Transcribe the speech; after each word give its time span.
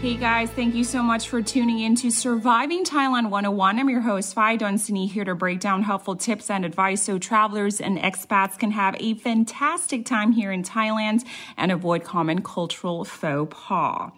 Hey 0.00 0.16
guys, 0.16 0.48
thank 0.48 0.74
you 0.74 0.82
so 0.82 1.02
much 1.02 1.28
for 1.28 1.42
tuning 1.42 1.80
in 1.80 1.94
to 1.96 2.10
Surviving 2.10 2.86
Thailand 2.86 3.28
101. 3.28 3.78
I'm 3.78 3.90
your 3.90 4.00
host, 4.00 4.32
Fai 4.32 4.56
Donsini, 4.56 5.06
here 5.06 5.26
to 5.26 5.34
break 5.34 5.60
down 5.60 5.82
helpful 5.82 6.16
tips 6.16 6.48
and 6.48 6.64
advice 6.64 7.02
so 7.02 7.18
travelers 7.18 7.82
and 7.82 7.98
expats 7.98 8.58
can 8.58 8.70
have 8.70 8.96
a 8.98 9.12
fantastic 9.12 10.06
time 10.06 10.32
here 10.32 10.52
in 10.52 10.62
Thailand 10.62 11.26
and 11.58 11.70
avoid 11.70 12.02
common 12.02 12.40
cultural 12.40 13.04
faux 13.04 13.54
pas. 13.54 14.10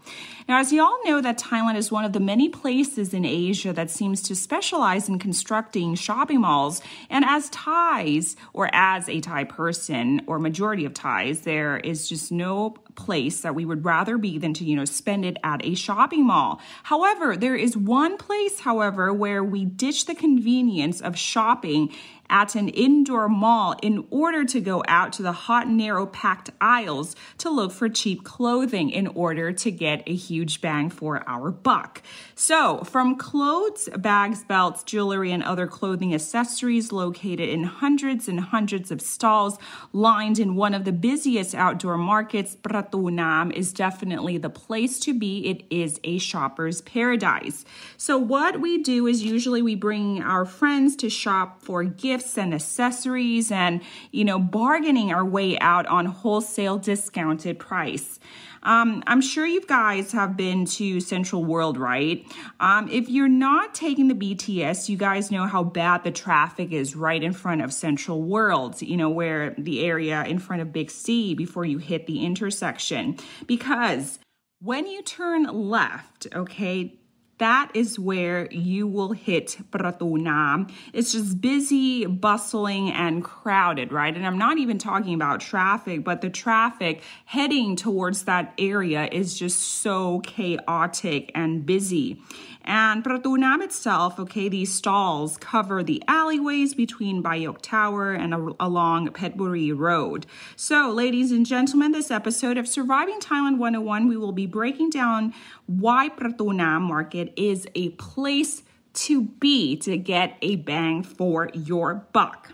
Now, 0.49 0.61
as 0.61 0.73
you 0.73 0.83
all 0.83 1.01
know, 1.05 1.21
that 1.21 1.39
Thailand 1.39 1.77
is 1.77 1.91
one 1.91 2.05
of 2.05 2.13
the 2.13 2.21
many 2.21 2.49
places 2.49 3.13
in 3.13 3.25
Asia 3.25 3.73
that 3.73 3.91
seems 3.91 4.23
to 4.23 4.37
specialize 4.37 5.09
in 5.09 5.19
constructing 5.19 5.97
shopping 5.97 6.43
malls. 6.43 6.81
And 7.11 7.25
as 7.25 7.49
Thais, 7.51 8.37
or 8.53 8.71
as 8.73 9.09
a 9.09 9.21
Thai 9.21 9.45
person, 9.45 10.23
or 10.29 10.39
majority 10.39 10.85
of 10.85 10.95
Thais, 10.95 11.41
there 11.41 11.77
is 11.79 12.09
just 12.09 12.31
no 12.31 12.71
place 12.95 13.41
that 13.41 13.55
we 13.55 13.65
would 13.65 13.85
rather 13.85 14.19
be 14.19 14.39
than 14.39 14.55
to, 14.55 14.65
you 14.65 14.77
know, 14.77 14.85
spend 14.85 15.25
it 15.25 15.37
at 15.43 15.65
a 15.65 15.75
shopping 15.75 16.27
mall. 16.27 16.61
However, 16.85 17.37
there 17.37 17.57
is 17.57 17.77
one 17.77 18.17
place, 18.17 18.61
however, 18.61 19.13
where 19.13 19.43
we 19.43 19.65
ditch 19.65 20.07
the 20.07 20.15
convenience 20.15 21.01
of 21.01 21.17
shopping 21.17 21.93
at 22.33 22.55
an 22.55 22.71
indoor 22.71 23.29
mall 23.29 23.77
in 23.83 24.05
order 24.11 24.43
to 24.43 24.59
go 24.59 24.83
out 24.89 25.13
to 25.13 25.23
the 25.23 25.33
hot, 25.33 25.69
narrow, 25.69 26.07
packed 26.07 26.51
aisles 26.61 27.15
to 27.37 27.51
look 27.51 27.71
for 27.71 27.89
cheap 27.91 28.25
clothing 28.25 28.89
in 28.89 29.07
order 29.09 29.53
to 29.53 29.71
get 29.71 30.03
a 30.07 30.15
huge 30.15 30.63
bang 30.63 30.89
for 30.89 31.23
our 31.29 31.51
buck. 31.51 32.03
So, 32.35 32.79
from 32.85 33.17
clothes, 33.17 33.91
bags, 33.99 34.43
belts, 34.45 34.83
jewelry, 34.83 35.31
and 35.31 35.43
other 35.43 35.67
clothing 35.67 36.15
accessories 36.15 36.91
located 36.91 37.51
in 37.51 37.65
hundreds 37.65 38.27
and 38.29 38.41
hundreds 38.41 38.91
of 38.91 39.03
stalls 39.03 39.59
lined 39.93 40.39
in 40.39 40.57
one 40.57 40.73
of 40.73 40.85
the 40.85 40.93
busiest 40.93 41.55
outdoor 41.55 41.99
markets, 41.99 42.57
Pratu 42.57 43.13
Nam 43.13 43.53
is 43.53 43.75
definitely 43.75 44.39
the 44.39 44.49
place 44.49 44.99
to 45.01 45.13
be. 45.13 45.47
It 45.47 45.65
is 45.69 46.01
a 46.03 46.17
shopper's 46.17 46.81
paradise. 46.81 47.67
So, 47.99 48.17
what 48.17 48.61
we 48.61 48.79
do 48.79 49.07
is 49.07 49.23
usually 49.23 49.61
we 49.61 49.75
bring 49.75 50.23
our 50.23 50.47
friends 50.47 50.97
to 50.97 51.11
shop 51.11 51.61
for 51.61 51.85
gifts 51.85 52.22
gifts 52.23 52.39
and 52.39 52.55
accessories 52.55 53.51
and, 53.51 53.81
you 54.13 54.25
know, 54.25 54.39
bargaining 54.39 55.13
our 55.13 55.25
way 55.25 55.59
out 55.59 55.87
on 55.87 56.07
wholesale 56.07 56.79
discounted 56.79 57.59
price. 57.59 58.21
Um, 58.65 59.03
I'm 59.09 59.21
sure 59.21 59.45
you 59.45 59.61
guys 59.61 60.13
have 60.13 60.37
been 60.37 60.67
to 60.67 61.01
Central 61.01 61.45
World, 61.45 61.77
right? 61.77 62.25
Um, 62.61 62.89
if 62.89 63.09
you're 63.09 63.27
not 63.27 63.75
taking 63.75 64.07
the 64.07 64.15
BTS, 64.15 64.89
you 64.89 64.97
guys 64.97 65.33
know 65.33 65.47
how 65.47 65.65
bad 65.65 66.05
the 66.05 66.13
traffic 66.13 66.71
is 66.71 66.95
right 66.95 67.21
in 67.21 67.33
front 67.33 67.61
of 67.61 67.73
Central 67.73 68.23
World, 68.23 68.81
you 68.81 68.97
know, 68.97 69.11
where 69.11 69.57
the 69.59 69.85
area 69.85 70.23
in 70.25 70.39
front 70.39 70.63
of 70.63 70.73
Big 70.73 70.93
C 70.93 71.35
before 71.35 71.65
you 71.65 71.79
hit 71.79 72.07
the 72.07 72.25
intersection. 72.25 73.17
Because 73.49 74.21
when 74.61 74.87
you 74.87 75.03
turn 75.03 75.43
left, 75.47 76.29
okay, 76.33 77.01
that 77.43 77.73
is 77.75 77.99
where 77.99 78.49
you 78.53 78.87
will 78.87 79.11
hit 79.11 79.59
Pratunam. 79.73 80.71
It's 80.93 81.11
just 81.11 81.41
busy, 81.41 82.07
bustling, 82.07 82.93
and 82.93 83.25
crowded, 83.25 83.91
right? 83.93 84.15
And 84.15 84.25
I'm 84.25 84.39
not 84.39 84.59
even 84.59 84.79
talking 84.79 85.13
about 85.13 85.41
traffic, 85.41 86.05
but 86.05 86.21
the 86.21 86.31
traffic 86.31 87.03
heading 87.25 87.75
towards 87.75 88.25
that 88.25 88.55
area 88.59 89.09
is 89.11 89.37
just 89.37 89.59
so 89.59 90.21
chaotic 90.21 91.33
and 91.35 91.67
busy. 91.67 92.23
And 92.65 93.03
Pratunam 93.03 93.63
itself, 93.63 94.21
okay, 94.21 94.49
these 94.49 94.73
stalls 94.73 95.37
cover 95.37 95.83
the 95.83 96.03
alleyways 96.07 96.75
between 96.75 97.23
Bayok 97.23 97.61
Tower 97.61 98.13
and 98.13 98.55
along 98.61 99.09
Phetchaburi 99.09 99.77
Road. 99.77 100.27
So, 100.55 100.91
ladies 100.91 101.33
and 101.33 101.45
gentlemen, 101.45 101.93
this 101.93 102.11
episode 102.11 102.59
of 102.59 102.69
Surviving 102.69 103.19
Thailand 103.19 103.59
101, 103.59 104.07
we 104.07 104.17
will 104.17 104.33
be 104.33 104.47
breaking 104.47 104.91
down 104.91 105.35
why 105.67 106.09
Pratunam 106.09 106.83
Market 106.83 107.33
is 107.37 107.67
a 107.75 107.91
place 107.91 108.63
to 108.95 109.23
be 109.23 109.77
to 109.79 109.97
get 109.97 110.37
a 110.41 110.57
bang 110.57 111.03
for 111.03 111.51
your 111.55 112.07
buck. 112.13 112.53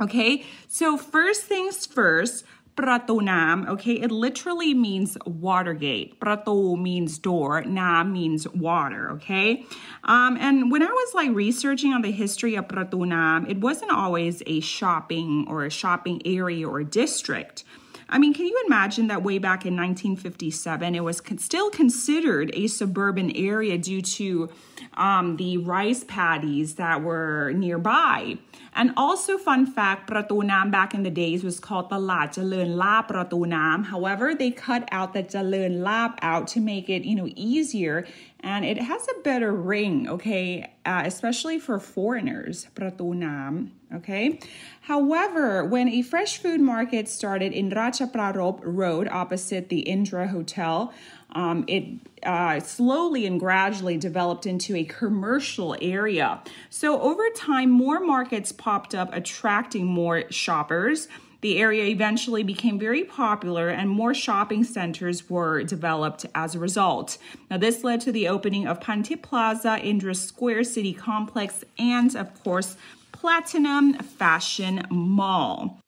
Okay, 0.00 0.44
so 0.68 0.96
first 0.96 1.44
things 1.44 1.84
first, 1.84 2.44
Pratunam, 2.76 3.68
okay, 3.68 4.00
it 4.00 4.10
literally 4.10 4.72
means 4.72 5.18
Watergate. 5.26 6.18
Pratu 6.20 6.80
means 6.80 7.18
door, 7.18 7.62
Nam 7.62 8.12
means 8.12 8.48
water, 8.48 9.10
okay? 9.12 9.66
Um, 10.04 10.38
and 10.40 10.70
when 10.70 10.82
I 10.82 10.90
was 10.90 11.14
like 11.14 11.30
researching 11.32 11.92
on 11.92 12.00
the 12.00 12.10
history 12.10 12.54
of 12.54 12.68
Pratunam, 12.68 13.48
it 13.48 13.60
wasn't 13.60 13.92
always 13.92 14.42
a 14.46 14.60
shopping 14.60 15.44
or 15.48 15.64
a 15.64 15.70
shopping 15.70 16.22
area 16.24 16.66
or 16.66 16.82
district. 16.82 17.64
I 18.12 18.18
mean, 18.18 18.34
can 18.34 18.44
you 18.44 18.62
imagine 18.66 19.06
that 19.06 19.22
way 19.22 19.38
back 19.38 19.64
in 19.64 19.74
1957, 19.74 20.94
it 20.94 21.00
was 21.00 21.22
con- 21.22 21.38
still 21.38 21.70
considered 21.70 22.50
a 22.52 22.66
suburban 22.66 23.34
area 23.34 23.78
due 23.78 24.02
to 24.02 24.50
um, 24.98 25.38
the 25.38 25.56
rice 25.56 26.04
paddies 26.04 26.74
that 26.74 27.02
were 27.02 27.52
nearby. 27.54 28.36
And 28.74 28.92
also, 28.98 29.38
fun 29.38 29.64
fact, 29.64 30.10
Pratunam 30.10 30.70
back 30.70 30.92
in 30.92 31.04
the 31.04 31.10
days 31.10 31.42
was 31.42 31.58
called 31.58 31.90
Talat 31.90 32.34
Jalern 32.34 32.76
La 32.76 33.02
Pratunam. 33.02 33.86
However, 33.86 34.34
they 34.34 34.50
cut 34.50 34.86
out 34.92 35.14
the 35.14 35.22
Jalern 35.22 35.82
Lab 35.82 36.12
out 36.20 36.48
to 36.48 36.60
make 36.60 36.90
it, 36.90 37.04
you 37.04 37.14
know, 37.14 37.28
easier. 37.34 38.06
And 38.44 38.64
it 38.64 38.78
has 38.78 39.06
a 39.06 39.20
better 39.22 39.52
ring, 39.52 40.08
okay, 40.08 40.72
uh, 40.84 41.02
especially 41.04 41.60
for 41.60 41.78
foreigners, 41.78 42.66
Pratunam, 42.74 43.70
okay? 43.94 44.40
However, 44.80 45.64
when 45.64 45.88
a 45.88 46.02
fresh 46.02 46.38
food 46.38 46.60
market 46.60 47.08
started 47.08 47.52
in 47.52 47.70
Ratchaprarop 47.70 48.60
Road 48.64 49.06
opposite 49.06 49.68
the 49.68 49.80
Indra 49.80 50.26
Hotel, 50.26 50.92
um, 51.34 51.64
it 51.68 51.84
uh, 52.24 52.58
slowly 52.58 53.26
and 53.26 53.38
gradually 53.38 53.96
developed 53.96 54.44
into 54.44 54.74
a 54.74 54.84
commercial 54.84 55.76
area. 55.80 56.42
So 56.68 57.00
over 57.00 57.22
time, 57.36 57.70
more 57.70 58.00
markets 58.00 58.50
popped 58.50 58.94
up, 58.94 59.14
attracting 59.14 59.86
more 59.86 60.24
shoppers. 60.30 61.06
The 61.42 61.58
area 61.58 61.86
eventually 61.86 62.44
became 62.44 62.78
very 62.78 63.02
popular 63.02 63.68
and 63.68 63.90
more 63.90 64.14
shopping 64.14 64.62
centers 64.62 65.28
were 65.28 65.64
developed 65.64 66.24
as 66.36 66.54
a 66.54 66.60
result. 66.60 67.18
Now, 67.50 67.58
this 67.58 67.82
led 67.82 68.00
to 68.02 68.12
the 68.12 68.28
opening 68.28 68.68
of 68.68 68.78
Pantip 68.78 69.22
Plaza, 69.22 69.80
Indra 69.80 70.14
Square 70.14 70.64
City 70.64 70.94
Complex, 70.94 71.64
and 71.76 72.14
of 72.14 72.42
course, 72.44 72.76
Platinum 73.10 73.94
Fashion 73.94 74.86
Mall. 74.88 75.81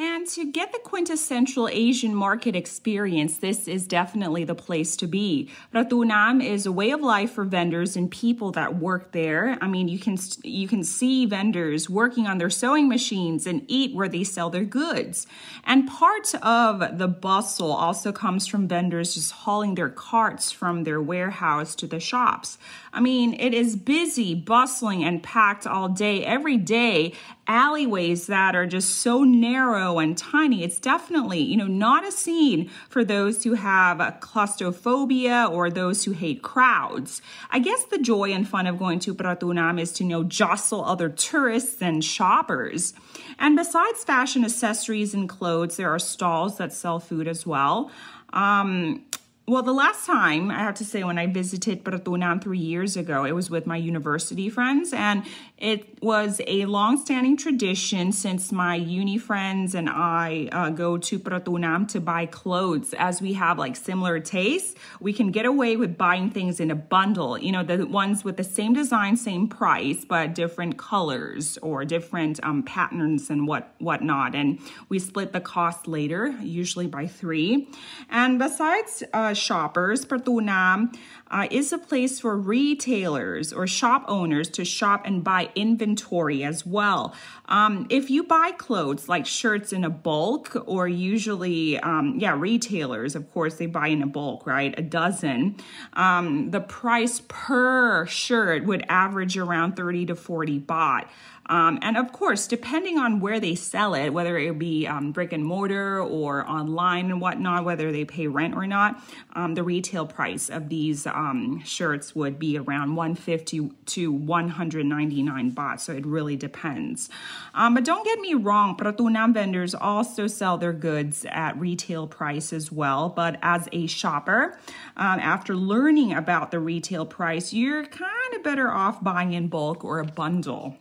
And 0.00 0.26
to 0.28 0.50
get 0.50 0.72
the 0.72 0.78
quintessential 0.78 1.68
Asian 1.68 2.14
market 2.14 2.56
experience, 2.56 3.36
this 3.36 3.68
is 3.68 3.86
definitely 3.86 4.44
the 4.44 4.54
place 4.54 4.96
to 4.96 5.06
be. 5.06 5.50
Pratunam 5.74 6.42
is 6.42 6.64
a 6.64 6.72
way 6.72 6.92
of 6.92 7.02
life 7.02 7.32
for 7.32 7.44
vendors 7.44 7.96
and 7.96 8.10
people 8.10 8.50
that 8.52 8.78
work 8.78 9.12
there. 9.12 9.58
I 9.60 9.66
mean, 9.66 9.88
you 9.88 9.98
can 9.98 10.16
you 10.42 10.66
can 10.66 10.84
see 10.84 11.26
vendors 11.26 11.90
working 11.90 12.26
on 12.26 12.38
their 12.38 12.48
sewing 12.48 12.88
machines 12.88 13.46
and 13.46 13.62
eat 13.68 13.94
where 13.94 14.08
they 14.08 14.24
sell 14.24 14.48
their 14.48 14.64
goods. 14.64 15.26
And 15.64 15.86
part 15.86 16.34
of 16.36 16.96
the 16.96 17.08
bustle 17.08 17.70
also 17.70 18.10
comes 18.10 18.46
from 18.46 18.68
vendors 18.68 19.12
just 19.12 19.32
hauling 19.32 19.74
their 19.74 19.90
carts 19.90 20.50
from 20.50 20.84
their 20.84 21.02
warehouse 21.02 21.74
to 21.74 21.86
the 21.86 22.00
shops. 22.00 22.56
I 22.90 23.00
mean, 23.00 23.34
it 23.34 23.52
is 23.52 23.76
busy, 23.76 24.34
bustling, 24.34 25.04
and 25.04 25.22
packed 25.22 25.66
all 25.66 25.90
day, 25.90 26.24
every 26.24 26.56
day. 26.56 27.12
Alleyways 27.50 28.28
that 28.28 28.54
are 28.54 28.64
just 28.64 28.98
so 28.98 29.24
narrow 29.24 29.98
and 29.98 30.16
tiny. 30.16 30.62
It's 30.62 30.78
definitely, 30.78 31.40
you 31.40 31.56
know, 31.56 31.66
not 31.66 32.06
a 32.06 32.12
scene 32.12 32.70
for 32.88 33.04
those 33.04 33.42
who 33.42 33.54
have 33.54 34.20
claustrophobia 34.20 35.48
or 35.50 35.68
those 35.68 36.04
who 36.04 36.12
hate 36.12 36.42
crowds. 36.42 37.20
I 37.50 37.58
guess 37.58 37.84
the 37.86 37.98
joy 37.98 38.30
and 38.30 38.48
fun 38.48 38.68
of 38.68 38.78
going 38.78 39.00
to 39.00 39.16
Pratunam 39.16 39.80
is 39.80 39.90
to, 39.94 40.04
you 40.04 40.10
know, 40.10 40.22
jostle 40.22 40.84
other 40.84 41.08
tourists 41.08 41.82
and 41.82 42.04
shoppers. 42.04 42.94
And 43.36 43.56
besides 43.56 44.04
fashion 44.04 44.44
accessories 44.44 45.12
and 45.12 45.28
clothes, 45.28 45.76
there 45.76 45.90
are 45.90 45.98
stalls 45.98 46.56
that 46.58 46.72
sell 46.72 47.00
food 47.00 47.26
as 47.26 47.44
well. 47.44 47.90
Um, 48.32 49.06
well, 49.50 49.64
the 49.64 49.72
last 49.72 50.06
time 50.06 50.48
I 50.52 50.60
have 50.60 50.74
to 50.74 50.84
say 50.84 51.02
when 51.02 51.18
I 51.18 51.26
visited 51.26 51.82
Pratunam 51.82 52.40
three 52.40 52.60
years 52.60 52.96
ago, 52.96 53.24
it 53.24 53.32
was 53.32 53.50
with 53.50 53.66
my 53.66 53.76
university 53.76 54.48
friends, 54.48 54.92
and 54.92 55.24
it 55.60 56.02
was 56.02 56.40
a 56.46 56.64
long-standing 56.64 57.36
tradition 57.36 58.12
since 58.12 58.50
my 58.50 58.74
uni 58.76 59.18
friends 59.18 59.74
and 59.74 59.88
I 59.90 60.48
uh, 60.52 60.70
go 60.70 60.96
to 60.96 61.18
Pratunam 61.18 61.86
to 61.88 62.00
buy 62.00 62.26
clothes. 62.26 62.94
As 62.94 63.20
we 63.20 63.34
have 63.34 63.58
like 63.58 63.76
similar 63.76 64.20
tastes, 64.20 64.74
we 65.00 65.12
can 65.12 65.30
get 65.30 65.44
away 65.44 65.76
with 65.76 65.98
buying 65.98 66.30
things 66.30 66.60
in 66.60 66.70
a 66.70 66.74
bundle. 66.74 67.36
You 67.36 67.52
know, 67.52 67.62
the 67.62 67.86
ones 67.86 68.24
with 68.24 68.36
the 68.38 68.44
same 68.44 68.72
design, 68.72 69.16
same 69.16 69.48
price, 69.48 70.04
but 70.04 70.34
different 70.34 70.78
colors 70.78 71.58
or 71.58 71.84
different 71.84 72.40
um, 72.42 72.62
patterns 72.62 73.28
and 73.28 73.46
what 73.46 73.74
whatnot. 73.78 74.34
And 74.34 74.58
we 74.88 74.98
split 74.98 75.32
the 75.32 75.40
cost 75.40 75.86
later, 75.86 76.34
usually 76.40 76.86
by 76.86 77.06
three. 77.06 77.68
And 78.08 78.38
besides. 78.38 79.02
Uh, 79.12 79.34
shoppers, 79.34 80.04
Pratunam 80.04 80.94
uh, 81.30 81.46
is 81.50 81.72
a 81.72 81.78
place 81.78 82.20
for 82.20 82.36
retailers 82.36 83.52
or 83.52 83.66
shop 83.66 84.04
owners 84.08 84.48
to 84.50 84.64
shop 84.64 85.02
and 85.04 85.24
buy 85.24 85.49
inventory 85.54 86.44
as 86.44 86.64
well. 86.66 87.14
Um, 87.46 87.86
if 87.90 88.10
you 88.10 88.22
buy 88.22 88.52
clothes 88.52 89.08
like 89.08 89.26
shirts 89.26 89.72
in 89.72 89.84
a 89.84 89.90
bulk, 89.90 90.56
or 90.66 90.88
usually, 90.88 91.78
um, 91.80 92.16
yeah, 92.18 92.36
retailers, 92.38 93.14
of 93.14 93.30
course, 93.32 93.54
they 93.54 93.66
buy 93.66 93.88
in 93.88 94.02
a 94.02 94.06
bulk, 94.06 94.46
right? 94.46 94.74
A 94.78 94.82
dozen. 94.82 95.56
Um, 95.94 96.50
the 96.50 96.60
price 96.60 97.22
per 97.28 98.06
shirt 98.06 98.64
would 98.64 98.84
average 98.88 99.36
around 99.36 99.76
30 99.76 100.06
to 100.06 100.16
40 100.16 100.60
baht. 100.60 101.08
Um, 101.50 101.80
and 101.82 101.96
of 101.96 102.12
course, 102.12 102.46
depending 102.46 102.96
on 102.96 103.18
where 103.18 103.40
they 103.40 103.56
sell 103.56 103.94
it, 103.94 104.10
whether 104.10 104.38
it 104.38 104.56
be 104.56 104.86
um, 104.86 105.10
brick 105.10 105.32
and 105.32 105.44
mortar 105.44 106.00
or 106.00 106.48
online 106.48 107.06
and 107.10 107.20
whatnot, 107.20 107.64
whether 107.64 107.90
they 107.90 108.04
pay 108.04 108.28
rent 108.28 108.54
or 108.54 108.68
not, 108.68 109.02
um, 109.32 109.54
the 109.54 109.64
retail 109.64 110.06
price 110.06 110.48
of 110.48 110.68
these 110.68 111.08
um, 111.08 111.60
shirts 111.64 112.14
would 112.14 112.38
be 112.38 112.56
around 112.56 112.94
150 112.94 113.72
to 113.86 114.12
199 114.12 115.39
baht. 115.48 115.80
So 115.80 115.92
it 115.92 116.04
really 116.04 116.36
depends. 116.36 117.08
Um, 117.54 117.74
but 117.74 117.84
don't 117.84 118.04
get 118.04 118.18
me 118.20 118.34
wrong, 118.34 118.76
Pratunam 118.76 119.32
vendors 119.32 119.74
also 119.74 120.26
sell 120.26 120.58
their 120.58 120.72
goods 120.72 121.24
at 121.30 121.58
retail 121.58 122.06
price 122.06 122.52
as 122.52 122.70
well. 122.70 123.08
But 123.08 123.38
as 123.42 123.68
a 123.72 123.86
shopper, 123.86 124.58
um, 124.96 125.18
after 125.20 125.54
learning 125.56 126.12
about 126.12 126.50
the 126.50 126.58
retail 126.58 127.06
price, 127.06 127.52
you're 127.52 127.84
kind 127.84 128.34
of 128.34 128.42
better 128.42 128.70
off 128.70 129.02
buying 129.02 129.32
in 129.32 129.48
bulk 129.48 129.84
or 129.84 130.00
a 130.00 130.04
bundle. 130.04 130.76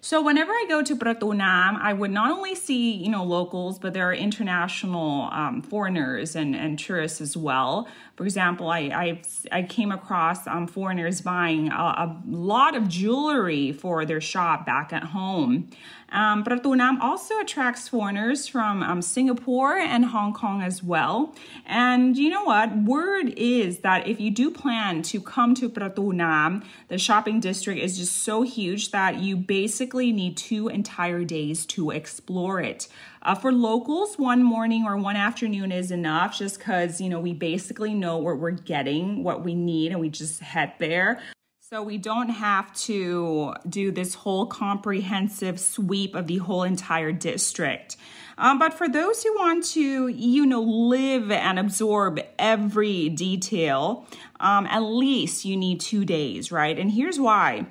So 0.00 0.22
whenever 0.22 0.52
I 0.52 0.66
go 0.68 0.82
to 0.82 0.94
Pratunam, 0.96 1.80
I 1.80 1.92
would 1.92 2.10
not 2.10 2.30
only 2.30 2.54
see, 2.54 2.92
you 2.92 3.08
know, 3.08 3.24
locals, 3.24 3.78
but 3.78 3.92
there 3.94 4.08
are 4.08 4.14
international 4.14 5.28
um, 5.32 5.62
foreigners 5.62 6.36
and, 6.36 6.54
and 6.54 6.78
tourists 6.78 7.20
as 7.20 7.36
well. 7.36 7.88
For 8.16 8.24
example, 8.24 8.70
I, 8.70 8.78
I, 8.78 9.22
I 9.52 9.62
came 9.62 9.92
across 9.92 10.46
um, 10.46 10.66
foreigners 10.66 11.20
buying 11.20 11.70
a, 11.70 11.74
a 11.74 12.22
lot 12.26 12.76
of 12.76 12.88
jewelry 12.88 13.72
for 13.72 14.04
their 14.06 14.20
shop 14.20 14.64
back 14.64 14.92
at 14.92 15.04
home. 15.04 15.70
Um, 16.10 16.44
Pratunam 16.44 17.00
also 17.00 17.40
attracts 17.40 17.88
foreigners 17.88 18.46
from 18.46 18.82
um, 18.82 19.02
Singapore 19.02 19.76
and 19.76 20.04
Hong 20.04 20.32
Kong 20.32 20.62
as 20.62 20.82
well. 20.82 21.34
And 21.66 22.16
you 22.16 22.30
know 22.30 22.44
what? 22.44 22.74
Word 22.76 23.34
is 23.36 23.80
that 23.80 24.06
if 24.06 24.20
you 24.20 24.30
do 24.30 24.50
plan 24.52 25.02
to 25.02 25.20
come 25.20 25.54
to 25.56 25.68
Pratunam, 25.68 26.64
the 26.88 26.96
shopping 26.96 27.40
district 27.40 27.80
is 27.80 27.98
just 27.98 28.22
so 28.22 28.42
huge 28.42 28.92
that 28.92 29.18
you 29.18 29.36
basically 29.36 29.85
need 29.94 30.36
two 30.36 30.68
entire 30.68 31.24
days 31.24 31.66
to 31.66 31.90
explore 31.90 32.60
it. 32.60 32.88
Uh, 33.22 33.34
for 33.34 33.52
locals, 33.52 34.18
one 34.18 34.42
morning 34.42 34.84
or 34.84 34.96
one 34.96 35.16
afternoon 35.16 35.72
is 35.72 35.90
enough 35.90 36.38
just 36.38 36.58
because, 36.58 37.00
you 37.00 37.08
know, 37.08 37.20
we 37.20 37.32
basically 37.32 37.94
know 37.94 38.18
what 38.18 38.38
we're 38.38 38.50
getting, 38.50 39.24
what 39.24 39.44
we 39.44 39.54
need, 39.54 39.92
and 39.92 40.00
we 40.00 40.08
just 40.08 40.40
head 40.40 40.72
there. 40.78 41.20
So 41.60 41.82
we 41.82 41.98
don't 41.98 42.28
have 42.28 42.72
to 42.82 43.52
do 43.68 43.90
this 43.90 44.14
whole 44.14 44.46
comprehensive 44.46 45.58
sweep 45.58 46.14
of 46.14 46.28
the 46.28 46.36
whole 46.36 46.62
entire 46.62 47.10
district. 47.10 47.96
Um, 48.38 48.58
but 48.60 48.72
for 48.72 48.88
those 48.88 49.24
who 49.24 49.34
want 49.34 49.64
to, 49.70 50.06
you 50.06 50.46
know, 50.46 50.62
live 50.62 51.32
and 51.32 51.58
absorb 51.58 52.20
every 52.38 53.08
detail, 53.08 54.06
um, 54.38 54.66
at 54.66 54.80
least 54.80 55.44
you 55.44 55.56
need 55.56 55.80
two 55.80 56.04
days, 56.04 56.52
right? 56.52 56.78
And 56.78 56.90
here's 56.90 57.18
why. 57.18 57.66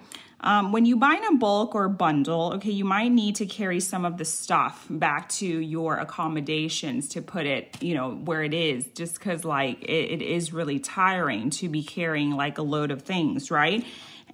Um, 0.46 0.72
when 0.72 0.86
you 0.86 0.96
buy 0.96 1.16
in 1.16 1.26
a 1.26 1.38
bulk 1.38 1.74
or 1.74 1.90
bundle, 1.90 2.54
okay, 2.54 2.70
you 2.70 2.86
might 2.86 3.12
need 3.12 3.36
to 3.38 3.48
carry 3.48 3.80
some 3.80 4.06
of 4.06 4.18
the 4.18 4.26
stuff 4.26 4.86
back 4.92 5.28
to 5.30 5.48
your 5.48 5.98
accommodations 5.98 7.10
to 7.10 7.22
put 7.24 7.48
it, 7.48 7.82
you 7.82 7.96
know, 7.96 8.12
where 8.12 8.44
it 8.44 8.54
is, 8.54 8.86
just 8.90 9.16
because 9.16 9.44
like 9.44 9.82
it, 9.82 10.22
it 10.22 10.22
is 10.22 10.54
really 10.54 10.78
tiring 10.78 11.50
to 11.50 11.68
be 11.68 11.82
carrying 11.82 12.30
like 12.30 12.60
a 12.60 12.62
load 12.62 12.92
of 12.92 13.02
things, 13.02 13.50
right? 13.50 13.84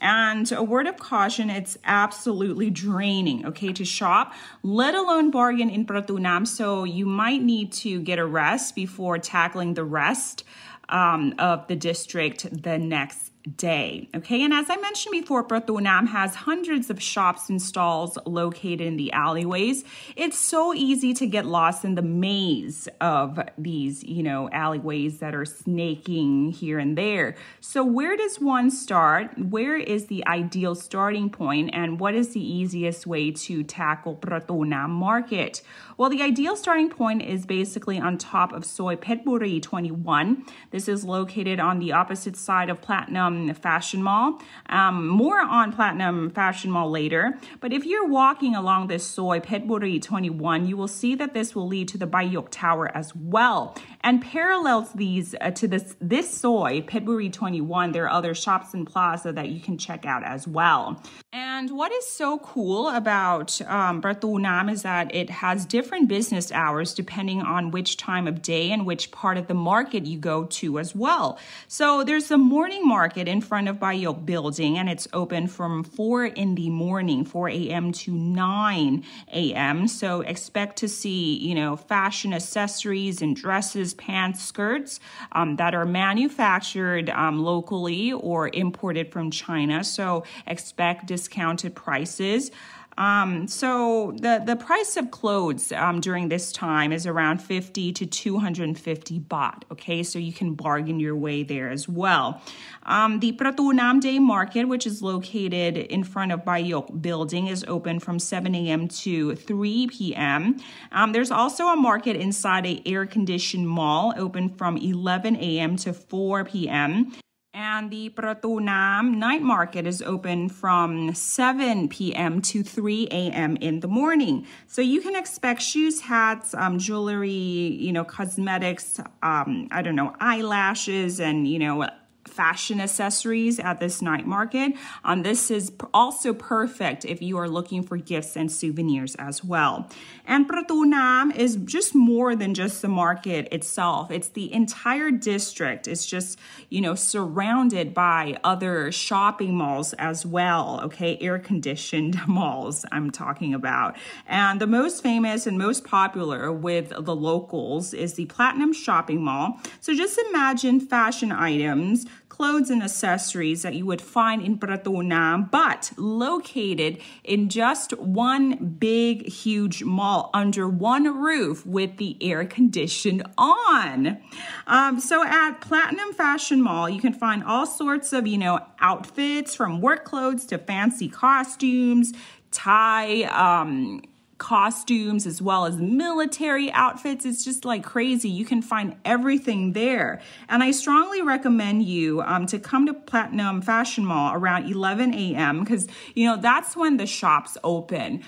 And 0.02 0.52
a 0.52 0.64
word 0.64 0.88
of 0.88 0.98
caution, 0.98 1.50
it's 1.50 1.78
absolutely 1.86 2.70
draining, 2.70 3.46
okay, 3.46 3.72
to 3.72 3.86
shop, 3.86 4.34
let 4.64 4.96
alone 4.96 5.32
bargain 5.32 5.70
in 5.70 5.86
Pratunam. 5.86 6.46
So 6.46 6.84
you 6.84 7.06
might 7.06 7.42
need 7.42 7.72
to 7.74 8.02
get 8.02 8.20
a 8.20 8.26
rest 8.26 8.76
before 8.76 9.18
tackling 9.18 9.76
the 9.76 9.86
rest 9.86 10.44
um, 10.90 11.36
of 11.40 11.68
the 11.68 11.76
district 11.76 12.64
the 12.64 12.78
next 12.78 13.31
day. 13.58 14.10
Okay, 14.16 14.44
and 14.44 14.54
as 14.54 14.70
I 14.70 14.78
mentioned 14.78 15.12
before, 15.12 15.44
Pratunam 15.44 16.08
has 16.08 16.36
hundreds 16.36 16.90
of 16.90 17.02
shops 17.02 17.50
and 17.50 17.62
stalls 17.62 18.18
located 18.26 18.82
in 18.82 18.98
the 18.98 19.12
alleyways. 19.14 19.84
It's 20.16 20.38
so 20.38 20.74
easy 20.74 21.14
to 21.16 21.26
get 21.26 21.46
lost 21.46 21.84
in 21.84 21.96
the 21.96 22.02
maze 22.02 22.88
of 23.00 23.40
these, 23.58 24.04
you 24.04 24.24
know, 24.24 24.50
alleyways 24.52 25.20
that 25.20 25.34
are 25.34 25.46
snaking 25.46 26.52
here 26.52 26.80
and 26.80 26.98
there. 26.98 27.36
So, 27.60 27.84
where 27.84 28.16
does 28.16 28.40
one 28.40 28.70
start? 28.70 29.38
Where 29.38 29.78
is 29.78 30.08
the 30.08 30.26
ideal 30.28 30.76
starting 30.76 31.30
point, 31.30 31.72
and 31.74 32.00
what 32.00 32.14
is 32.14 32.34
the 32.34 32.42
easiest 32.42 33.08
way 33.08 33.32
to 33.32 33.64
tackle 33.64 34.16
Pratunam 34.16 34.90
market? 34.90 35.62
Well, 35.98 36.10
the 36.10 36.22
ideal 36.22 36.56
starting 36.56 36.90
point 36.90 37.22
is 37.22 37.46
basically 37.46 38.00
on 38.00 38.18
top 38.18 38.54
of 38.54 38.66
Soi 38.66 38.96
Phetburi 38.96 39.62
21. 39.62 40.46
This 40.72 40.88
is 40.88 41.04
located 41.04 41.60
on 41.60 41.80
the 41.80 41.92
opposite 41.92 42.36
side 42.36 42.70
of 42.70 42.82
Platinum 42.82 43.31
Platinum 43.32 43.56
Fashion 43.56 44.04
Mall. 44.04 44.40
Um, 44.68 45.08
more 45.08 45.40
on 45.40 45.72
Platinum 45.72 46.30
Fashion 46.32 46.72
Mall 46.72 46.90
later. 46.90 47.38
But 47.60 47.74
if 47.74 47.86
you're 47.86 48.08
walking 48.08 48.56
along 48.56 48.88
this 48.88 49.06
Soi 49.06 49.40
Phetburi 49.40 50.02
21, 50.02 50.68
you 50.68 50.78
will 50.78 50.88
see 50.88 51.16
that 51.16 51.34
this 51.34 51.56
will 51.56 51.68
lead 51.68 51.88
to 51.90 51.98
the 51.98 52.08
Bayok 52.08 52.50
Tower 52.52 52.96
as 52.96 53.16
well. 53.16 53.78
And 54.02 54.22
parallels 54.22 54.92
these 54.94 55.36
uh, 55.40 55.52
to 55.52 55.68
this 55.68 55.96
this 56.00 56.36
Soi 56.36 56.82
Phetburi 56.82 57.32
21, 57.32 57.92
there 57.92 58.06
are 58.06 58.10
other 58.10 58.34
shops 58.34 58.74
and 58.74 58.86
plaza 58.86 59.32
that 59.32 59.50
you 59.50 59.60
can 59.60 59.78
check 59.78 60.06
out 60.06 60.24
as 60.24 60.48
well. 60.48 61.02
And 61.34 61.72
what 61.72 61.92
is 61.92 62.08
so 62.08 62.40
cool 62.40 62.90
about 62.90 63.62
um, 63.62 64.02
Pratunam 64.02 64.72
is 64.72 64.82
that 64.82 65.14
it 65.14 65.30
has 65.30 65.66
different 65.66 66.08
business 66.08 66.52
hours 66.52 66.94
depending 66.94 67.42
on 67.42 67.72
which 67.72 67.96
time 67.98 68.28
of 68.28 68.42
day 68.42 68.72
and 68.72 68.86
which 68.86 69.12
part 69.12 69.38
of 69.38 69.48
the 69.48 69.54
market 69.54 70.06
you 70.06 70.18
go 70.18 70.46
to 70.46 70.80
as 70.80 70.96
well. 70.96 71.40
So 71.68 72.04
there's 72.04 72.28
the 72.28 72.38
morning 72.38 72.86
market 72.86 73.21
market 73.22 73.32
in 73.32 73.42
front 73.42 73.68
of 73.68 73.80
Bayok 73.80 74.26
building 74.26 74.78
and 74.78 74.90
it's 74.90 75.08
open 75.14 75.48
from 75.48 75.84
4 75.84 76.26
in 76.26 76.56
the 76.56 76.70
morning, 76.70 77.24
4 77.24 77.50
a.m. 77.50 77.92
to 77.92 78.12
9 78.12 79.04
a.m. 79.34 79.88
So 79.88 80.22
expect 80.22 80.78
to 80.78 80.88
see, 80.88 81.38
you 81.38 81.54
know, 81.54 81.76
fashion 81.76 82.34
accessories 82.34 83.22
and 83.22 83.36
dresses, 83.36 83.94
pants, 83.94 84.44
skirts 84.44 85.00
um, 85.34 85.58
that 85.58 85.76
are 85.76 85.86
manufactured 85.86 87.10
um, 87.12 87.44
locally 87.44 88.12
or 88.12 88.50
imported 88.54 89.12
from 89.12 89.30
China. 89.30 89.84
So 89.84 90.24
expect 90.48 91.06
discounted 91.06 91.76
prices. 91.76 92.52
Um, 92.98 93.48
so 93.48 94.14
the, 94.18 94.44
the 94.46 94.56
price 94.56 94.98
of 94.98 95.12
clothes 95.12 95.72
um, 95.72 96.02
during 96.02 96.30
this 96.30 96.52
time 96.52 96.92
is 96.92 97.08
around 97.08 97.40
50 97.40 97.94
to 97.94 98.06
250 98.06 99.20
baht. 99.22 99.64
Okay, 99.72 100.04
so 100.04 100.20
you 100.20 100.34
can 100.34 100.54
bargain 100.54 101.00
your 101.00 101.16
way 101.16 101.44
there 101.44 101.70
as 101.70 101.88
well. 101.88 102.42
Um, 102.84 103.20
the 103.20 103.32
Pratunam 103.34 104.02
Day 104.02 104.20
Market, 104.20 104.66
which 104.66 104.86
is 104.86 105.02
located 105.02 105.78
in 105.78 106.04
front 106.04 106.32
of 106.32 106.44
Bayok 106.44 107.02
building, 107.02 107.48
is 107.48 107.64
open 107.68 108.00
from 108.00 108.20
7 108.20 108.54
a.m. 108.54 108.88
to 108.88 109.36
3 109.36 109.88
p.m. 109.88 110.58
Um, 110.92 111.12
there's 111.12 111.32
also 111.32 111.68
a 111.68 111.76
market 111.76 112.16
inside 112.16 112.66
a 112.66 112.82
air-conditioned 112.86 113.68
mall 113.68 114.14
open 114.18 114.50
from 114.50 114.78
11 114.78 115.38
a.m. 115.38 115.76
to 115.78 115.94
4 115.94 116.46
p.m. 116.46 117.12
And 117.54 117.92
the 117.92 118.10
Pratunam 118.10 119.16
night 119.16 119.42
market 119.42 119.86
is 119.86 120.02
open 120.02 120.48
from 120.48 121.14
7 121.14 121.90
p.m. 121.90 122.42
to 122.44 122.64
3 122.64 123.10
a.m. 123.12 123.58
in 123.58 123.82
the 123.82 123.90
morning. 123.90 124.48
So 124.68 124.82
you 124.82 125.02
can 125.02 125.18
expect 125.18 125.62
shoes, 125.62 126.00
hats, 126.00 126.54
um, 126.54 126.80
jewelry, 126.80 127.30
you 127.30 127.92
know, 127.92 128.06
cosmetics, 128.06 129.02
um, 129.22 129.68
I 129.70 129.82
don't 129.82 129.98
know, 129.98 130.16
eyelashes, 130.22 131.20
and, 131.20 131.46
you 131.46 131.60
know, 131.60 131.90
fashion 132.28 132.80
accessories 132.80 133.60
at 133.60 133.80
this 133.80 134.02
night 134.02 134.26
market. 134.26 134.74
Um, 135.04 135.24
this 135.24 135.52
is 135.52 135.72
also 135.94 136.34
perfect 136.34 137.06
if 137.06 137.22
you 137.22 137.38
are 137.38 137.50
looking 137.50 137.84
for 137.84 137.98
gifts 137.98 138.36
and 138.36 138.52
souvenirs 138.52 139.16
as 139.16 139.44
well. 139.44 139.90
And 140.26 140.48
Pratunam 140.48 141.36
is 141.36 141.56
just 141.58 141.96
more 141.96 142.36
than 142.36 142.54
just 142.54 142.82
the 142.82 142.88
market 142.88 143.48
itself. 143.52 144.12
It's 144.12 144.30
the 144.30 144.54
entire 144.54 145.12
district. 145.12 145.88
It's 145.88 146.06
just, 146.06 146.40
you 146.70 146.82
know, 146.82 146.96
surrounded 146.96 147.94
by 147.94 148.38
other 148.44 148.92
shopping 148.92 149.56
malls 149.56 149.94
as 149.94 150.26
well. 150.26 150.80
Okay, 150.84 151.18
air 151.20 151.40
conditioned 151.40 152.20
malls 152.28 152.86
I'm 152.92 153.12
talking 153.12 153.54
about. 153.54 153.98
And 154.28 154.62
the 154.62 154.68
most 154.68 155.04
famous 155.04 155.48
and 155.48 155.58
most 155.58 155.84
popular 155.84 156.52
with 156.52 156.90
the 156.98 157.16
locals 157.16 157.94
is 157.94 158.14
the 158.14 158.26
Platinum 158.26 158.74
Shopping 158.74 159.24
Mall. 159.24 159.60
So 159.80 159.94
just 159.96 160.18
imagine 160.30 160.80
fashion 160.80 161.32
items 161.32 162.06
clothes 162.30 162.70
and 162.70 162.82
accessories 162.82 163.62
that 163.62 163.76
you 163.76 163.86
would 163.86 164.02
find 164.02 164.42
in 164.42 164.58
Pratunam, 164.58 165.52
but 165.52 165.92
located 165.98 167.00
in 167.24 167.50
just 167.50 167.92
one 167.98 168.76
big, 168.80 169.28
huge 169.28 169.84
mall 169.84 170.30
under 170.34 170.68
one 170.68 171.04
roof 171.22 171.66
with 171.66 171.98
the 171.98 172.18
air 172.22 172.46
conditioned 172.46 173.24
on. 173.38 174.18
Um, 174.66 175.00
so 175.00 175.24
at 175.24 175.60
Platinum 175.62 176.14
Fashion 176.14 176.62
Mall, 176.62 176.90
you 176.90 177.02
can 177.02 177.14
find 177.14 177.44
all 177.44 177.66
sorts 177.66 178.14
of, 178.14 178.26
you 178.26 178.38
know, 178.38 178.60
outfits 178.80 179.54
from 179.54 179.82
work 179.82 180.06
clothes 180.06 180.46
to 180.48 180.58
fancy 180.58 181.10
costumes, 181.10 182.14
tie, 182.52 183.24
um, 183.24 184.02
costumes 184.42 185.28
as 185.28 185.40
well 185.40 185.66
as 185.66 185.78
military 185.78 186.72
outfits. 186.72 187.26
It's 187.26 187.46
just 187.46 187.64
like 187.64 187.84
crazy. 187.84 188.28
You 188.28 188.44
can 188.44 188.64
find 188.64 188.96
everything 189.06 189.74
there. 189.74 190.20
And 190.50 190.64
I 190.64 190.72
strongly 190.72 191.22
recommend 191.22 191.84
you 191.84 192.24
um, 192.24 192.48
to 192.48 192.58
come 192.58 192.88
to 192.88 192.94
Platinum 192.94 193.62
Fashion 193.62 194.04
Mall 194.04 194.34
around 194.34 194.66
11 194.66 195.14
a.m. 195.14 195.60
because, 195.60 195.88
you 196.16 196.26
know, 196.26 196.38
that's 196.38 196.76
when 196.76 196.98
the 196.98 197.06
shops 197.06 197.56
open. 197.64 198.24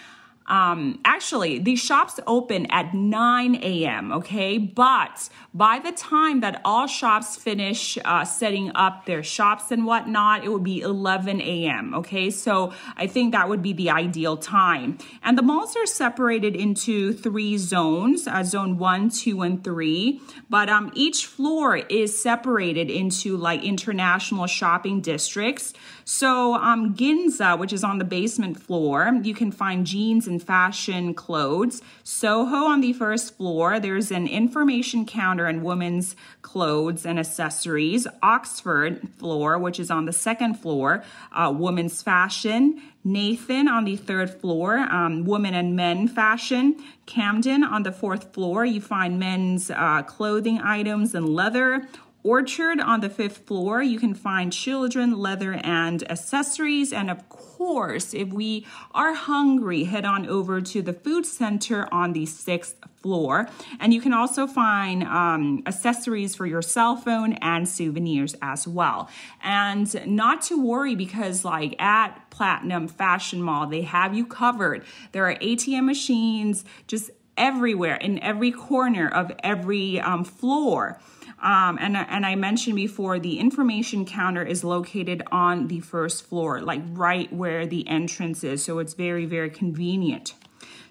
Um, 0.47 0.99
actually, 1.05 1.59
these 1.59 1.79
shops 1.79 2.19
open 2.27 2.65
at 2.69 2.93
9 2.93 3.55
a.m., 3.55 4.11
okay? 4.11 4.57
But 4.57 5.29
by 5.53 5.79
the 5.79 5.91
time 5.91 6.41
that 6.41 6.61
all 6.65 6.87
shops 6.87 7.37
finish 7.37 7.97
uh, 8.03 8.25
setting 8.25 8.71
up 8.75 9.05
their 9.05 9.23
shops 9.23 9.71
and 9.71 9.85
whatnot, 9.85 10.43
it 10.43 10.49
would 10.49 10.63
be 10.63 10.81
11 10.81 11.41
a.m., 11.41 11.93
okay? 11.95 12.29
So 12.29 12.73
I 12.97 13.07
think 13.07 13.31
that 13.33 13.47
would 13.47 13.61
be 13.61 13.73
the 13.73 13.89
ideal 13.89 14.37
time. 14.37 14.97
And 15.23 15.37
the 15.37 15.43
malls 15.43 15.75
are 15.75 15.85
separated 15.85 16.55
into 16.55 17.13
three 17.13 17.57
zones 17.57 18.27
uh, 18.27 18.43
zone 18.43 18.77
one, 18.77 19.09
two, 19.09 19.41
and 19.41 19.63
three. 19.63 20.21
But 20.49 20.69
um, 20.69 20.91
each 20.93 21.25
floor 21.25 21.77
is 21.77 22.21
separated 22.21 22.89
into 22.89 23.37
like 23.37 23.63
international 23.63 24.47
shopping 24.47 25.01
districts. 25.01 25.73
So, 26.05 26.55
um, 26.55 26.95
Ginza, 26.95 27.57
which 27.57 27.71
is 27.71 27.83
on 27.83 27.97
the 27.97 28.05
basement 28.05 28.59
floor, 28.59 29.19
you 29.23 29.33
can 29.33 29.51
find 29.51 29.85
jeans 29.85 30.27
and 30.27 30.32
fashion 30.39 31.13
clothes. 31.13 31.81
Soho 32.03 32.65
on 32.65 32.81
the 32.81 32.93
first 32.93 33.37
floor, 33.37 33.79
there's 33.79 34.11
an 34.11 34.27
information 34.27 35.05
counter 35.05 35.45
and 35.45 35.63
women's 35.63 36.15
clothes 36.41 37.05
and 37.05 37.19
accessories. 37.19 38.07
Oxford 38.21 39.07
floor, 39.17 39.57
which 39.57 39.79
is 39.79 39.91
on 39.91 40.05
the 40.05 40.13
second 40.13 40.55
floor, 40.55 41.03
uh, 41.31 41.53
women's 41.55 42.01
fashion. 42.01 42.81
Nathan 43.05 43.67
on 43.67 43.83
the 43.83 43.97
third 43.97 44.29
floor, 44.29 44.77
um, 44.77 45.25
women 45.25 45.53
and 45.53 45.75
men 45.75 46.07
fashion. 46.07 46.81
Camden 47.05 47.63
on 47.63 47.83
the 47.83 47.91
fourth 47.91 48.33
floor, 48.33 48.63
you 48.63 48.79
find 48.79 49.19
men's 49.19 49.69
uh, 49.69 50.03
clothing 50.03 50.59
items 50.61 51.13
and 51.13 51.27
leather. 51.27 51.87
Orchard 52.23 52.79
on 52.79 53.01
the 53.01 53.09
fifth 53.09 53.39
floor, 53.39 53.83
you 53.83 53.99
can 53.99 54.13
find 54.13 54.53
children, 54.53 55.17
leather, 55.17 55.59
and 55.61 56.09
accessories. 56.09 56.93
And 56.93 57.11
of 57.11 57.27
course, 57.27 58.13
if 58.13 58.29
we 58.29 58.65
are 58.93 59.13
hungry, 59.13 59.83
head 59.83 60.05
on 60.05 60.25
over 60.27 60.61
to 60.61 60.81
the 60.81 60.93
food 60.93 61.25
center 61.25 61.87
on 61.93 62.13
the 62.13 62.25
sixth 62.25 62.75
floor. 63.01 63.49
And 63.77 63.93
you 63.93 63.99
can 63.99 64.13
also 64.13 64.47
find 64.47 65.03
um, 65.03 65.63
accessories 65.65 66.33
for 66.33 66.45
your 66.45 66.61
cell 66.61 66.95
phone 66.95 67.33
and 67.33 67.67
souvenirs 67.67 68.35
as 68.41 68.65
well. 68.65 69.09
And 69.43 70.07
not 70.07 70.43
to 70.43 70.65
worry 70.65 70.95
because, 70.95 71.43
like 71.43 71.79
at 71.81 72.29
Platinum 72.29 72.87
Fashion 72.87 73.41
Mall, 73.41 73.67
they 73.67 73.81
have 73.81 74.15
you 74.15 74.25
covered. 74.25 74.85
There 75.11 75.29
are 75.29 75.35
ATM 75.35 75.83
machines 75.83 76.63
just 76.87 77.11
everywhere 77.35 77.95
in 77.95 78.19
every 78.19 78.51
corner 78.51 79.09
of 79.09 79.31
every 79.43 79.99
um, 79.99 80.23
floor. 80.23 80.99
Um, 81.43 81.77
and, 81.79 81.97
and 81.97 82.25
I 82.25 82.35
mentioned 82.35 82.77
before, 82.77 83.19
the 83.19 83.37
information 83.37 84.05
counter 84.05 84.43
is 84.43 84.63
located 84.63 85.21
on 85.29 85.67
the 85.67 85.81
first 85.81 86.25
floor, 86.25 86.61
like 86.61 86.81
right 86.91 87.31
where 87.33 87.67
the 87.67 87.85
entrance 87.87 88.45
is. 88.45 88.63
So 88.63 88.79
it's 88.79 88.93
very, 88.93 89.25
very 89.25 89.49
convenient. 89.49 90.35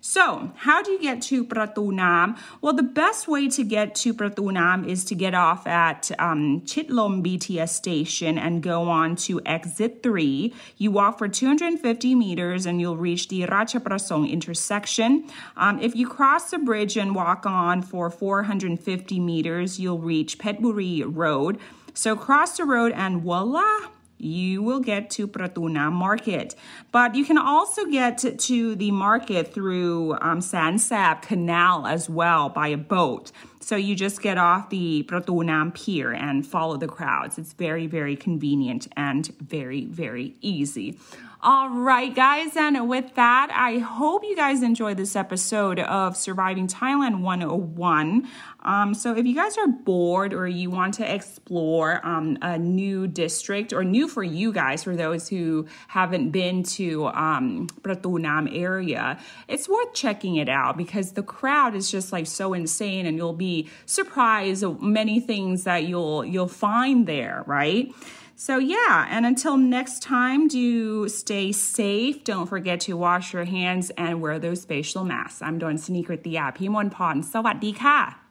So, 0.05 0.51
how 0.57 0.83
do 0.83 0.91
you 0.91 1.01
get 1.01 1.23
to 1.31 1.45
Pratunam? 1.45 2.37
Well, 2.61 2.73
the 2.73 2.83
best 2.83 3.29
way 3.29 3.49
to 3.51 3.63
get 3.63 3.95
to 4.03 4.13
Pratunam 4.13 4.85
is 4.85 5.05
to 5.05 5.15
get 5.15 5.33
off 5.33 5.65
at 5.65 6.11
um, 6.19 6.63
Chitlom 6.63 7.23
BTS 7.25 7.69
station 7.69 8.37
and 8.37 8.65
go 8.65 8.89
on 8.89 9.15
to 9.29 9.41
exit 9.47 10.03
3. 10.03 10.53
You 10.77 10.91
walk 10.91 11.19
for 11.19 11.29
250 11.29 12.17
meters 12.17 12.67
and 12.67 12.81
you'll 12.81 12.97
reach 12.97 13.29
the 13.29 13.43
Ratchaprasong 13.43 14.29
intersection. 14.29 15.31
Um, 15.57 15.79
if 15.79 15.95
you 15.95 16.09
cross 16.09 16.51
the 16.51 16.59
bridge 16.59 16.97
and 16.97 17.15
walk 17.15 17.47
on 17.47 17.81
for 17.81 18.11
450 18.11 19.21
meters, 19.21 19.79
you'll 19.79 20.01
reach 20.01 20.37
Petburi 20.37 21.05
Road. 21.07 21.61
So 21.95 22.17
cross 22.17 22.57
the 22.57 22.65
road 22.65 22.91
and 22.91 23.23
voila, 23.23 23.87
you 24.23 24.63
will 24.63 24.81
get 24.81 25.11
to 25.11 25.27
Pratunam 25.27 25.93
Market. 25.93 26.55
But 26.91 27.15
you 27.15 27.25
can 27.25 27.39
also 27.39 27.85
get 27.87 28.19
to 28.39 28.75
the 28.75 28.91
market 28.91 29.53
through 29.53 30.15
um, 30.21 30.41
Saen 30.41 30.75
Saep 30.75 31.23
Canal 31.23 31.87
as 31.87 32.09
well 32.09 32.49
by 32.49 32.69
a 32.69 32.77
boat. 32.77 33.33
So 33.61 33.77
you 33.77 33.95
just 33.95 34.23
get 34.23 34.39
off 34.39 34.71
the 34.71 35.05
Pratunam 35.05 35.75
Pier 35.75 36.13
and 36.13 36.47
follow 36.47 36.77
the 36.77 36.89
crowds. 36.89 37.39
It's 37.39 37.53
very, 37.53 37.87
very 37.87 38.17
convenient 38.17 38.89
and 38.97 39.27
very, 39.39 39.87
very 39.87 40.35
easy. 40.41 40.99
All 41.45 41.71
right, 41.71 42.15
guys. 42.15 42.57
And 42.57 42.89
with 42.89 43.17
that, 43.17 43.51
I 43.53 43.79
hope 43.79 44.23
you 44.23 44.37
guys 44.37 44.63
enjoyed 44.63 44.97
this 44.97 45.17
episode 45.17 45.81
of 45.81 46.17
Surviving 46.17 46.69
Thailand 46.69 47.21
101. 47.21 48.29
Um, 48.61 48.95
so 48.95 49.17
if 49.17 49.27
you 49.27 49.35
guys 49.35 49.59
are 49.59 49.67
bored 49.67 50.35
or 50.35 50.47
you 50.47 50.71
want 50.71 50.95
to 50.95 51.15
explore 51.15 52.01
um, 52.07 52.39
a 52.43 52.57
new 52.61 53.09
district 53.09 53.73
or 53.73 53.83
new 53.83 54.07
for 54.07 54.23
you 54.23 54.53
guys, 54.53 54.85
for 54.85 54.95
those 54.95 55.29
who 55.29 55.67
haven't 55.89 56.31
been 56.31 56.63
to 56.63 57.07
um, 57.09 57.67
Pratunam 57.81 58.49
area, 58.57 59.19
it's 59.49 59.69
worth 59.69 59.95
checking 59.95 60.37
it 60.37 60.49
out 60.49 60.77
because 60.77 61.15
the 61.15 61.25
crowd 61.25 61.75
is 61.75 61.91
just 61.91 62.13
like 62.13 62.29
so 62.29 62.55
insane 62.55 63.05
and 63.05 63.17
you'll 63.17 63.33
be 63.33 63.69
surprised 63.85 64.63
of 64.63 64.81
many 64.81 65.19
things 65.19 65.65
that 65.65 65.87
you'll 65.87 66.25
you'll 66.25 66.47
find 66.47 67.09
there, 67.09 67.43
right? 67.49 67.93
So 68.37 68.59
yeah, 68.59 69.07
and 69.11 69.25
until 69.25 69.57
next 69.57 70.03
time, 70.03 70.49
do 70.49 71.09
stay 71.09 71.53
safe. 71.53 72.25
Don't 72.25 72.47
forget 72.47 72.81
to 72.81 72.97
wash 72.97 73.33
your 73.33 73.45
hands 73.45 73.91
and 73.97 74.21
wear 74.21 74.39
those 74.39 74.65
facial 74.65 75.05
masks. 75.05 75.43
I'm 75.43 75.59
doing 75.59 75.79
Sneaker 75.79 76.15
at 76.15 76.25
the 76.25 76.37
app. 76.37 76.59
Himon 76.59 76.91
Pon. 76.91 77.23
Sawadee 77.23 77.77
ka. 77.77 78.22